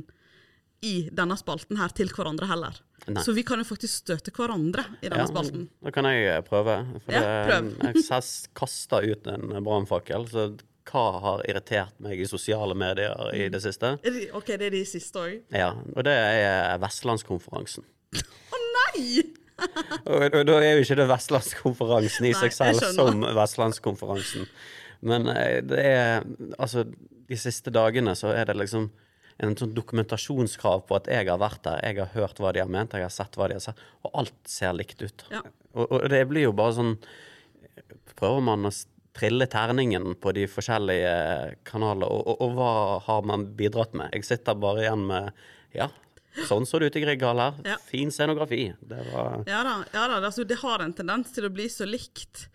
[0.85, 2.79] i denne spalten her til hverandre heller.
[3.07, 3.23] Nei.
[3.23, 5.67] Så vi kan jo faktisk støte hverandre i denne Ja, spalten.
[5.85, 6.79] Da kan jeg prøve.
[7.05, 8.01] For Ja, det, prøv.
[8.01, 8.25] jeg
[8.57, 10.27] kasta ut en brannfakkel.
[10.33, 10.47] Så
[10.87, 13.97] hva har irritert meg i sosiale medier i det siste?
[14.37, 15.37] OK, det er de siste òg.
[15.55, 17.87] Ja, og det er Vestlandskonferansen.
[18.15, 19.25] Å nei!
[20.05, 24.45] Og, og da er jo ikke det Vestlandskonferansen i seg selv som Vestlandskonferansen.
[25.01, 26.27] Men eh, det er
[26.59, 26.85] Altså,
[27.27, 28.91] de siste dagene så er det liksom
[29.43, 32.71] en sånn dokumentasjonskrav på at jeg har vært der, jeg har hørt hva de har
[32.73, 35.27] ment, jeg har sett hva de har sett, og alt ser likt ut.
[35.33, 35.43] Ja.
[35.75, 36.95] Og, og det blir jo bare sånn
[38.17, 38.71] Prøver man å
[39.17, 41.11] trille terningen på de forskjellige
[41.69, 42.71] kanalene, og, og, og hva
[43.05, 44.09] har man bidratt med?
[44.17, 45.29] Jeg sitter bare igjen med
[45.77, 45.91] Ja,
[46.49, 47.73] sånn så det ut i Grieghallen her.
[47.73, 47.77] Ja.
[47.89, 48.69] Fin scenografi.
[48.81, 51.89] Det var Ja da, ja da altså, det har en tendens til å bli så
[51.89, 52.47] likt.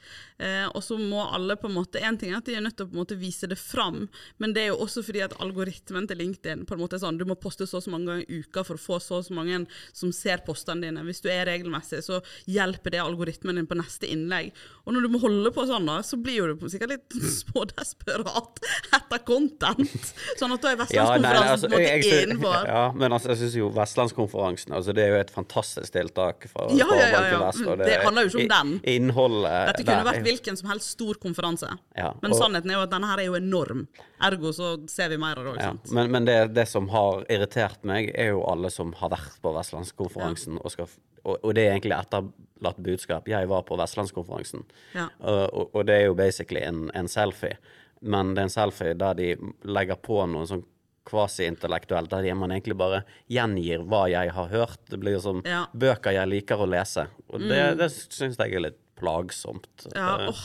[0.42, 2.74] Eh, og så må alle på en måte En ting er at de er nødt
[2.80, 4.08] til å på en måte vise det fram,
[4.42, 7.20] men det er jo også fordi at algoritmen til LinkedIn på en måte er sånn
[7.20, 9.28] Du må poste så og så mange ganger i uka for å få så og
[9.28, 9.60] så mange
[9.94, 11.04] som ser postene dine.
[11.06, 14.52] Hvis du er regelmessig, så hjelper det algoritmen din på neste innlegg.
[14.86, 18.62] Og når du må holde på sånn, da, så blir du sikkert litt smådesperat
[18.98, 20.12] etter content.
[20.40, 22.68] Sånn at da er Ja, Vestlandskonferansen altså, måte jeg, innenfor.
[22.72, 26.68] ja, men altså, jeg syns jo Vestlandskonferansen altså, Det er jo et fantastisk tiltak fra
[26.74, 27.42] Ja, ja, ja, ja.
[27.52, 28.74] Og Det handler jo ikke om den.
[28.96, 31.70] Innholdet Dette kunne der vært hvilken som helst stor konferanse.
[31.98, 33.86] Ja, men sannheten er jo at denne her er jo enorm.
[34.24, 35.62] Ergo så ser vi mer av det òg.
[35.62, 39.38] ja, Men, men det, det som har irritert meg, er jo alle som har vært
[39.44, 40.58] på Vestlandskonferansen.
[40.62, 40.89] Og, skal,
[41.26, 43.30] og, og det er egentlig etterlatt budskap.
[43.32, 44.65] Jeg var på Vestlandskonferansen.
[44.98, 45.10] Ja.
[45.20, 47.58] Og, og, det er jo basically en, en selfie.
[48.02, 49.34] Men det er en selfie der de
[49.70, 50.63] legger på noe sånn
[51.12, 54.80] kvasi-intellektuelt, der man egentlig bare gjengir hva jeg har hørt.
[54.89, 55.65] Det blir som Ja.
[55.74, 57.08] bøker jeg liker å lese.
[57.30, 59.88] Og det, det syns jeg er litt plagsomt.
[59.96, 60.42] Ja, Eh, åh.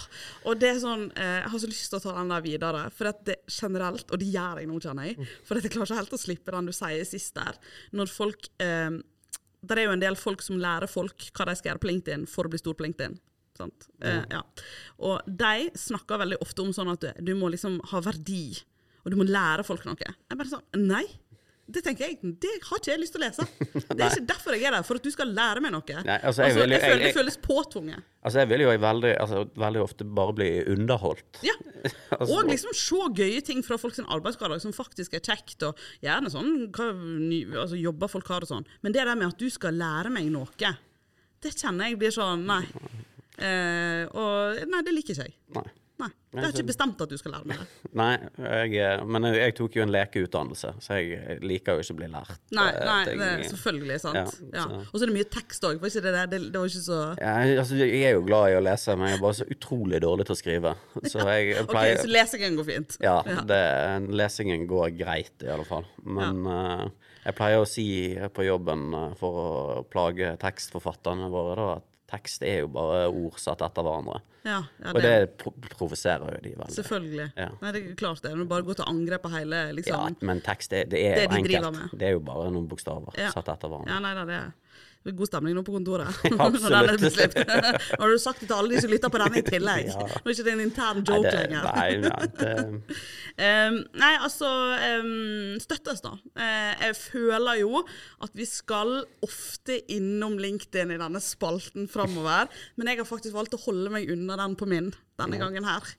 [0.48, 2.84] Og det er sånn, eh, Jeg har så lyst til å ta den der videre.
[2.92, 5.90] For at det generelt, og det gjør jeg nå, kjenner jeg, for at jeg klarer
[5.92, 7.58] ikke helt å slippe den du sier sist der.
[7.92, 8.90] Når folk eh,
[9.66, 12.26] Det er jo en del folk som lærer folk hva de skal gjøre på LinkedIn
[12.30, 13.18] for å bli stor på LinkedIn.
[13.56, 13.88] Sant?
[14.04, 14.42] Eh, ja.
[15.00, 18.52] Og de snakker veldig ofte om sånn at du, du må liksom ha verdi,
[19.02, 19.96] og du må lære folk noe.
[19.98, 21.04] Jeg bare sånn Nei!
[21.66, 23.44] Det tenker jeg, det har ikke jeg lyst til å lese.
[23.96, 25.82] Det er ikke derfor jeg er der, for at du skal lære meg noe.
[26.06, 28.04] Nei, altså, jeg altså, jeg, jeg føler det føles påtvunget.
[28.22, 31.40] Altså, jeg vil jo veldig, altså, veldig ofte bare bli underholdt.
[31.46, 31.56] Ja.
[32.16, 35.78] Altså, Og liksom se gøye ting fra folk sin arbeidshverdag som faktisk er kjekt, og
[36.02, 36.86] gjerne sånn hva,
[37.60, 38.68] altså, jobber folk har og sånn.
[38.86, 40.70] Men det der med at du skal lære meg noe,
[41.42, 42.62] det kjenner jeg blir sånn Nei.
[43.36, 45.34] Eh, og nei, det liker ikke jeg.
[45.52, 45.66] Nei.
[45.96, 46.08] Nei.
[46.36, 47.66] Du har ikke bestemt at du skal lære meg det.
[48.00, 48.10] Nei,
[48.76, 52.42] jeg, men jeg, tok jo en lekeutdannelse, så jeg liker jo ikke å bli lært.
[52.56, 54.42] Nei, eh, nei det er selvfølgelig sant.
[54.50, 55.80] Ja, Ja, Og så er det mye tekst òg.
[55.80, 56.30] Var ikke det der?
[56.34, 57.32] Det, det var ikke så Ja,
[57.62, 60.28] altså, jeg er jo glad i å lese, men jeg er bare så utrolig dårlig
[60.28, 60.76] til å skrive.
[61.16, 62.96] Så jeg OK, pleier så lesingen går fint.
[63.00, 63.16] Ja,
[63.48, 63.60] det,
[64.12, 65.86] lesingen går greit, i alle fall.
[66.04, 66.88] Men uh,
[67.26, 67.88] jeg pleier å si
[68.34, 69.50] på jobben eh, for å
[69.90, 74.20] plage tekstforfatterne våre, da, at tekst er jo bare ord satt etter hverandre.
[74.46, 75.10] Ja, ja, Og det,
[75.42, 76.74] det provoserer jo de veldig.
[76.76, 77.32] selvfølgelig.
[77.36, 77.48] Ja.
[77.62, 78.30] Nei, det er klart det.
[78.36, 81.14] Når du bare går til angrep på hele Ja, liksom men tekst er, det er
[81.16, 81.98] Det jo de enkelt.
[81.98, 83.32] Det er jo bare noen bokstaver Ja.
[83.34, 83.90] satt etter hverandre.
[83.90, 84.52] Ja, nei da, det er
[85.06, 86.16] Det er God stemning nå på kontoret.
[86.34, 87.36] Når den er beslipt.
[87.38, 89.90] Nå har du sagt det til alle de som lytter på denne i tillegg.
[89.96, 90.02] Ja.
[90.02, 91.66] Nå er ikke det en intern joke lenger.
[91.76, 92.96] nei, nei, det,
[93.36, 94.48] Um, nei, altså
[94.96, 96.14] um, Støttes, da.
[96.40, 97.82] Eh, jeg føler jo
[98.24, 102.48] at vi skal ofte innom LinkedIn i denne spalten framover,
[102.80, 104.88] men jeg har faktisk valgt å holde meg unna den på min
[105.20, 105.92] denne gangen her.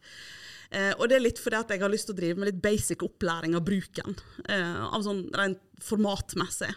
[0.71, 2.63] Eh, og det er litt fordi at jeg har lyst til å drive med litt
[2.63, 4.17] basic opplæring av bruken.
[4.49, 6.71] Eh, av sånn rent formatmessig.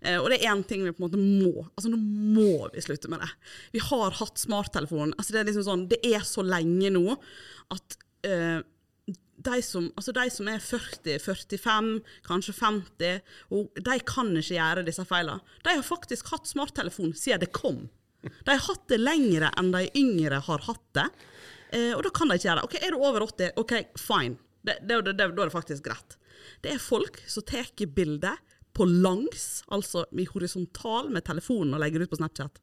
[0.00, 2.82] Eh, og det er én ting vi på en måte må Altså nå må vi
[2.84, 3.30] slutte med det.
[3.74, 5.14] Vi har hatt smarttelefon.
[5.18, 7.04] Altså det er liksom sånn, det er så lenge nå
[7.74, 8.60] at eh,
[9.38, 11.90] de som, altså de som er 40, 45,
[12.26, 13.20] kanskje 50,
[13.54, 15.44] og de kan ikke gjøre disse feilene.
[15.62, 17.84] De har faktisk hatt smarttelefon siden det kom.
[18.24, 21.06] De har hatt det lengre enn de yngre har hatt det.
[21.72, 22.68] Eh, og da kan de ikke gjøre det.
[22.68, 24.38] Ok, Er du over 80, ok, fine.
[24.64, 26.16] Det, det, det, da er det faktisk greit.
[26.64, 28.38] Det er folk som tar bilder
[28.76, 32.60] på langs, altså i horisontal med telefonen og legger ut på Snapchat.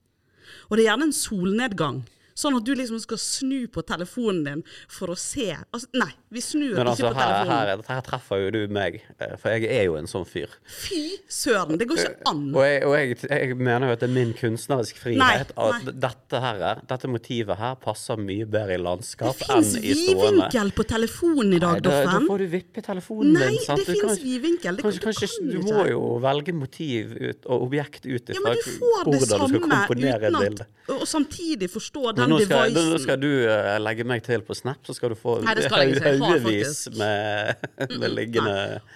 [0.69, 2.03] Og det er gjerne en solnedgang.
[2.35, 6.43] Sånn at du liksom skal snu på telefonen din for å se altså, Nei, vi
[6.43, 7.83] snur men altså, ikke på her, telefonen.
[7.87, 10.51] her, her treffer jo du meg, eh, for jeg er jo en sånn fyr.
[10.67, 12.43] Fy søren, det går ikke an.
[12.51, 15.89] Og jeg, og jeg, jeg mener jo at det er min kunstneriske frihet Nei, at
[16.05, 19.85] dette her, dette motivet her passer mye bedre i landskap enn i stående.
[19.85, 23.65] vidvinkel på telefonen i dag, Nei, da, da får du vippe telefonen Nei, din.
[23.65, 23.81] sant?
[23.81, 24.79] det fins vidvinkel.
[24.79, 28.55] Det, Kanskje, du kan du må jo velge motiv ut, og objekt ut ja, ifra
[28.55, 30.67] det hvordan du skal komponere et bilde.
[30.93, 32.75] Og samtidig forstå den devicen.
[32.91, 35.65] nå skal du uh, legge meg til på Snap, så skal du få Nei, det
[35.65, 36.13] skal jeg ikke.
[36.25, 37.69] Jeg haugevis med,
[38.01, 38.55] med liggende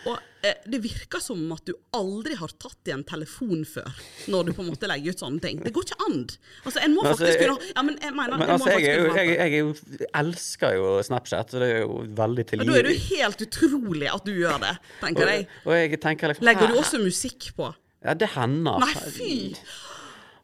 [0.10, 0.16] Og
[0.46, 3.90] eh, det virker som at du aldri har tatt i en telefon før,
[4.32, 5.60] når du på en måte legger ut sånne ting.
[5.66, 6.18] Det går ikke an.
[6.64, 8.96] Altså, en må Men altså, faktisk jeg- kunne Ja, men jeg mener, Men altså, jeg,
[9.00, 12.74] jo, jeg, jeg jo, elsker jo Snapchat, og det er jo veldig tilgivelig.
[12.74, 15.46] Da er det jo helt utrolig at du gjør det, tenker jeg.
[15.66, 17.70] Og, og jeg tenker liksom Legger du også musikk på?
[18.00, 18.80] Ja, det hender.
[18.80, 19.34] Nei, fy!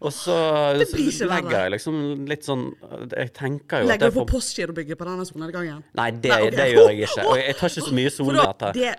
[0.03, 0.35] Og så,
[0.83, 2.65] så legger jeg liksom litt sånn
[3.15, 5.85] Jeg tenker jo Legger du på Postgirobygget på denne solnedgangen?
[5.95, 6.57] Nei, det, Nei, okay.
[6.57, 7.25] det gjør jeg ikke.
[7.29, 8.91] Og jeg tar ikke så mye For sol da- med dette Ja,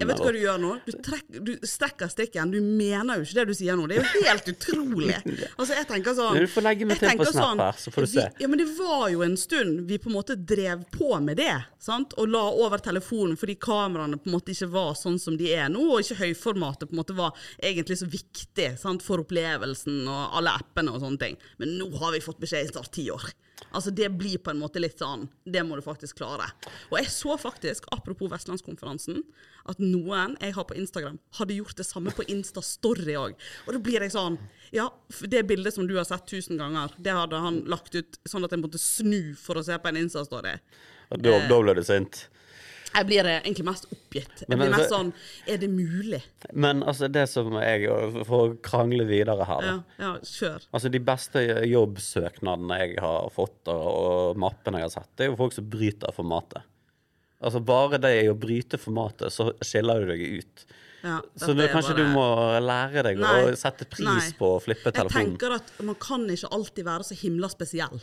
[0.00, 0.72] jeg vet hva du gjør nå?
[0.86, 2.54] Du, trekk, du strekker strikken.
[2.54, 3.86] Du mener jo ikke det du sier nå.
[3.90, 5.18] Det er jo helt utrolig.
[5.60, 8.06] Altså, jeg tenker sånn Du får legge meg til på Snap sånn, her, så får
[8.06, 8.24] du se.
[8.24, 11.38] Vi, ja, men det var jo en stund vi på en måte drev på med
[11.40, 11.52] det.
[11.82, 12.16] Sant?
[12.20, 15.68] Og la over telefonen fordi kameraene på en måte ikke var sånn som de er
[15.72, 19.04] nå, og ikke høyformatet på en måte var egentlig så viktig sant?
[19.04, 21.38] for opplevelsen og alle appene og sånne ting.
[21.60, 23.30] Men nå har vi fått beskjed i snart ti år.
[23.76, 26.46] Altså Det blir på en måte litt sånn Det må du faktisk klare.
[26.88, 29.20] Og jeg så faktisk, apropos Vestlandskonferansen,
[29.68, 33.36] at noen jeg har på Instagram, hadde gjort det samme på Insta-story òg.
[33.66, 34.40] Og da blir jeg sånn
[34.74, 34.88] Ja,
[35.20, 38.54] det bildet som du har sett tusen ganger, det hadde han lagt ut sånn at
[38.54, 40.56] jeg måtte snu for å se på en Insta-story.
[41.10, 42.28] Da, da ble du sint.
[42.90, 44.42] Jeg blir eh, egentlig mest oppgitt.
[44.48, 45.12] Jeg blir mest sånn
[45.46, 46.20] Er det mulig?
[46.52, 47.86] Men altså, det som jeg
[48.26, 49.76] For å krangle videre her, da.
[50.00, 50.66] Ja, ja kjør.
[50.74, 55.38] Altså, de beste jobbsøknadene jeg har fått, og, mappene jeg har sett, det er jo
[55.40, 56.66] folk som bryter formatet.
[57.40, 60.64] Altså, bare det å bryte formatet, så skiller du deg ut.
[61.00, 62.26] Ja, Så nå kanskje bare- du må
[62.60, 64.32] lære deg Nei, å sette pris nei.
[64.36, 65.30] på å flippe telefonen.
[65.32, 67.96] Jeg tenker at man kan ikke alltid være så himla spesiell.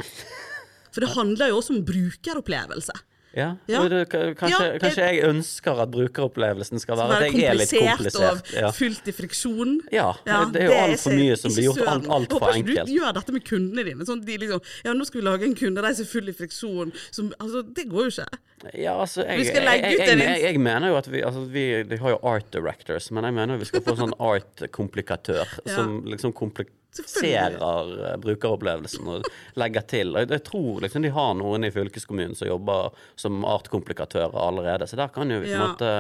[0.92, 2.96] For det handler jo også om brukeropplevelse.
[3.38, 3.82] Ja, Ja.
[3.86, 8.64] kanskje, Ja, kanskje jeg ønsker at brukeropplevelsen skal være, Være at jeg er litt komplisert
[8.66, 9.76] og fylt i friksjon.
[9.94, 12.88] Ja, det er jo altfor mye som blir gjort alt- alt for Håper ikke enkelt.
[12.90, 14.06] du gjør dette med kundene dine.
[14.10, 16.92] Sånn de liksom Ja, nå skal vi lage en kundereise er full i friksjon.
[17.12, 18.28] Som, altså, det går jo ikke.
[18.74, 22.10] Ja, altså, jeg, Vi jeg, jeg, jeg, mener jo at vi, altså, vi De har
[22.10, 25.76] jo art directors, men jeg mener vi skal få sånn art-komplikatør Ja.
[25.76, 29.28] som liksom kompliserer eh, brukeropplevelsen og
[29.60, 30.16] legger til.
[30.16, 35.00] Og jeg, tror liksom de har noen i fylkeskommunen som jobber som art-komplikatører allerede, så
[35.00, 35.94] der kan jo vi på en måte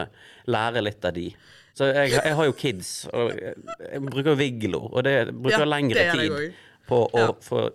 [0.50, 1.30] lære litt av de.
[1.78, 6.08] Så jeg, jeg har jo kids, og jeg, bruker Viglo, og det bruker Ja, lengre
[6.15, 6.56] tid.
[6.88, 7.32] På å Ja.
[7.43, 7.69] få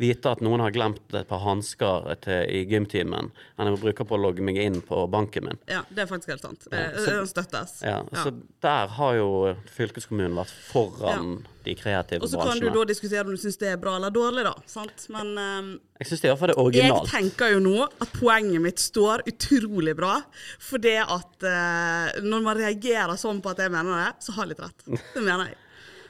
[0.00, 2.06] vite at noen har glemt et par hansker
[2.48, 5.58] i gymtimen, enn jeg bruker på å logge meg inn på banken min.
[5.68, 6.64] Ja, det er faktisk helt sant.
[6.70, 7.74] Det, så- det støttes.
[7.84, 8.24] Ja, Ja.
[8.24, 12.22] Så der har jo fylkeskommunen vært foran de kreative bransjene.
[12.22, 14.54] Og så kan du da diskutere om du syns det er bra eller dårlig, da.
[14.66, 15.06] Sant?
[15.10, 19.20] Men um, Jeg syns det iallfall er jeg tenker jo nå at poenget mitt står
[19.28, 20.22] utrolig bra.
[20.58, 24.46] For det at uh, når man reagerer sånn på at jeg mener det, så har
[24.46, 24.84] jeg litt rett.
[25.14, 25.56] Det mener jeg.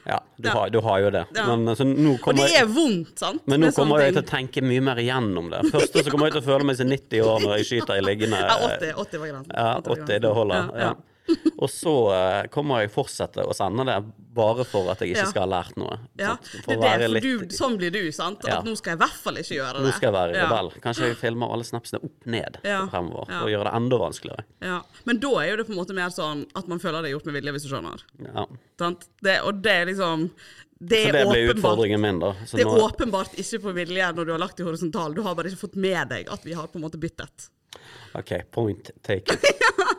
[0.07, 0.55] Ja, du, Ja.
[0.55, 1.25] Har, du har jo det.
[1.37, 1.45] Ja.
[1.51, 3.43] Men, altså, nå Og det er vondt, sant?
[3.47, 5.61] men nå kommer jeg til å tenke mye mer igjennom det.
[5.75, 8.05] Først så kommer jeg til å føle meg som 90 år når jeg skyter i
[8.05, 9.55] liggende Ja, 80, 80 var grensen.
[9.55, 10.71] Ja, 80 var 80, det holder.
[10.81, 10.93] Ja.
[11.63, 13.97] Og så eh, kommer jeg fortsette å sende det
[14.35, 15.97] bare for at jeg ikke skal ha lært noe.
[16.21, 18.45] Ja, For det er det, litt du, sånn blir du, sant?
[18.47, 18.61] Ja.
[18.61, 19.85] At nå skal jeg i hvert fall ikke gjøre det.
[19.89, 20.71] Nå skal jeg være rebell.
[20.85, 23.41] Kanskje jeg filmer alle snapsene opp ned fremover Ja.
[23.43, 24.47] for gjøre det enda vanskeligere.
[24.65, 24.79] Ja.
[25.11, 27.17] Men da er jo det på en måte mer sånn at man føler det er
[27.19, 28.07] gjort med vilje, hvis du skjønner.
[28.31, 28.47] Ja.
[29.21, 30.31] Det, og det er liksom
[30.81, 34.25] Det Så er det blir åpenbart min, Det er nå- åpenbart ikke på vilje når
[34.25, 35.13] du har lagt i horisontal.
[35.13, 37.51] Du har bare ikke fått med deg at vi har på en måte byttet.
[38.15, 39.37] OK, point taken.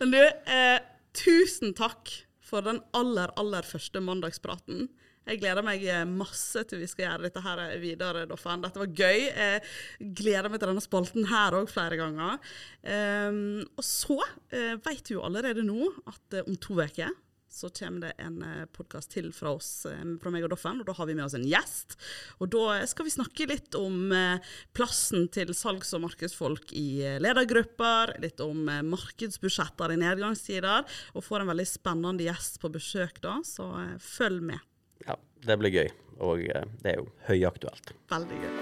[0.00, 0.78] Men du, eh,
[1.16, 2.12] tusen takk
[2.44, 4.88] for den aller, aller første mandagspraten.
[5.26, 8.62] Jeg gleder meg eh, masse til vi skal gjøre dette her videre, Doffen.
[8.62, 9.24] Dette var gøy.
[9.26, 12.38] Jeg gleder meg til denne spalten her òg flere ganger.
[12.86, 17.10] Um, og så uh, vet du jo allerede nå at uh, om to uker
[17.56, 20.86] så kommer det en uh, podkast til fra oss, eh, fra meg og Doffen, og
[20.88, 21.96] da har vi med oss en gjest.
[22.40, 24.38] Og da skal vi snakke litt om eh,
[24.76, 30.84] plassen til salgs- og markedsfolk i eh, ledergrupper, litt om eh, markedsbudsjetter i nedgangstider,
[31.14, 34.60] og får en veldig spennende gjest på besøk da, så eh, følg med.
[35.06, 35.88] Ja, det blir gøy.
[36.24, 37.86] Og eh, det er jo høyaktuelt.
[38.12, 38.52] Veldig gøy.